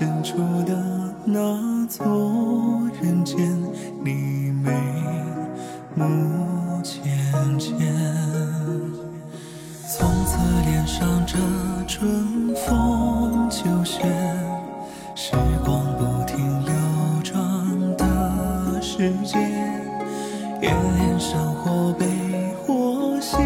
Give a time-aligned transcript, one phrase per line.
[0.00, 0.74] 深处的
[1.26, 3.36] 那座人间，
[4.02, 4.72] 你眉
[5.94, 7.02] 目浅
[7.58, 7.76] 浅。
[9.86, 11.36] 从此恋上这
[11.86, 14.00] 春风秋雪，
[15.14, 15.32] 时
[15.66, 16.72] 光不停流
[17.22, 17.38] 转
[17.98, 19.38] 的世界，
[20.62, 22.06] 也恋上或悲
[22.66, 23.38] 我心，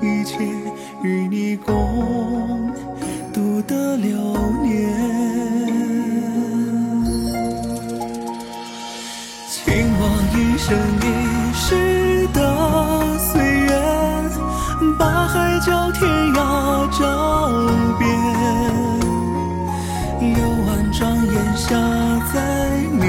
[0.00, 0.38] 一切
[1.02, 2.72] 与你共
[3.34, 4.16] 度的流
[4.62, 5.17] 年。
[9.64, 10.02] 请我
[10.34, 10.66] 一生
[11.02, 11.04] 一
[11.52, 11.66] 世
[12.32, 12.38] 的
[13.18, 13.70] 岁月，
[14.98, 16.36] 把海角天涯
[16.96, 17.00] 找
[17.98, 18.08] 遍，
[20.20, 21.66] 幽暗庄严下
[22.32, 22.36] 在
[22.92, 23.02] 你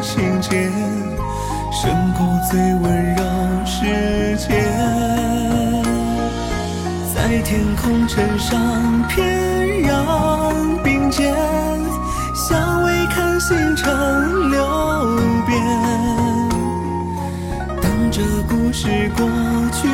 [0.00, 0.70] 心间，
[1.72, 1.82] 胜
[2.14, 3.22] 过最温柔
[3.66, 4.48] 世间。
[7.14, 8.52] 在天空尘上
[9.08, 9.92] 翩然
[10.84, 11.34] 并肩，
[12.34, 12.83] 相
[13.14, 14.66] 看星辰流
[15.46, 15.56] 变。
[17.80, 19.24] 等着故事过
[19.70, 19.93] 去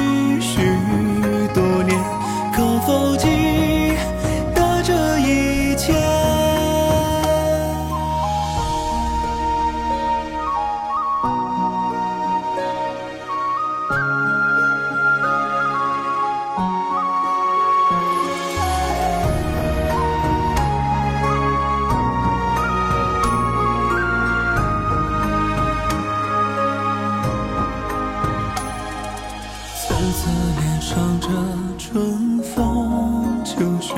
[31.30, 31.36] 这
[31.78, 33.94] 春风秋雪，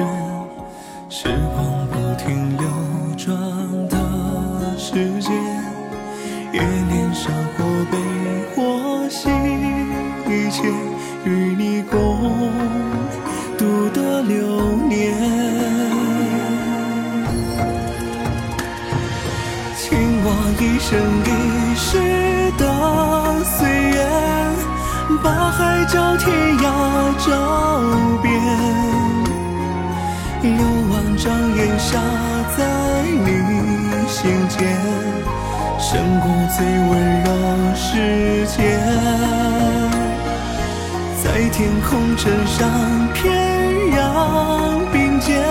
[1.08, 2.68] 时光不停流
[3.16, 3.34] 转
[3.88, 3.96] 的
[4.76, 5.32] 世界，
[6.52, 7.96] 夜恋上或悲
[8.54, 9.30] 或喜，
[10.28, 10.68] 一切
[11.24, 12.50] 与你共
[13.56, 15.16] 度的流年。
[19.78, 20.26] 请我
[20.60, 22.21] 一生一世
[25.52, 26.64] 海角天涯
[27.18, 27.28] 找
[28.22, 28.32] 遍，
[30.42, 30.64] 幽
[30.94, 32.00] 暗庄严下
[32.56, 32.58] 在
[33.24, 33.26] 你
[34.08, 34.58] 心间，
[35.78, 35.90] 胜
[36.20, 36.24] 过
[36.56, 36.90] 最温
[37.22, 37.28] 柔
[37.74, 38.56] 世间。
[41.22, 42.60] 在天空之上
[43.12, 43.20] 翩
[43.90, 44.00] 然
[44.90, 45.44] 并肩，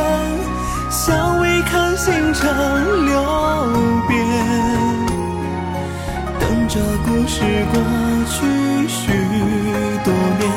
[0.89, 3.13] 相偎看星辰流
[4.07, 4.11] 变。
[6.39, 7.75] 等着故事过
[8.27, 9.11] 去许
[10.03, 10.51] 多年，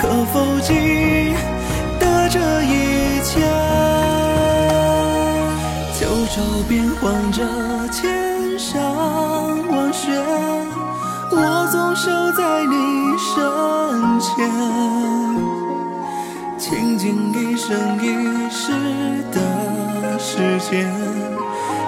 [0.00, 1.34] 可否记
[1.98, 3.40] 得这一切？
[5.98, 7.42] 九州变幻着
[7.90, 8.82] 千山
[9.70, 10.14] 万水，
[11.30, 12.74] 我总守在你
[13.18, 14.26] 身前。
[16.58, 18.72] 倾尽一生一世
[19.30, 19.38] 的
[20.18, 20.90] 时间，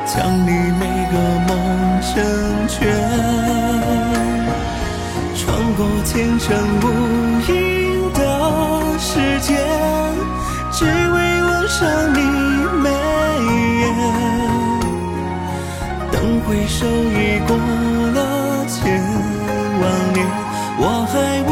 [0.07, 0.15] 将
[0.47, 1.15] 你每个
[1.49, 1.51] 梦
[2.01, 2.07] 成
[2.69, 2.79] 全。
[5.49, 6.47] 穿过前尘
[6.83, 6.85] 无
[7.41, 9.57] 垠的时间，
[10.71, 11.79] 只为吻上
[12.13, 12.21] 你
[12.83, 12.87] 眉
[13.81, 13.83] 眼。
[16.13, 17.57] 等回首已过
[18.13, 18.77] 了千
[19.81, 19.83] 万
[20.13, 20.19] 年，
[20.79, 21.17] 我还
[21.49, 21.51] 无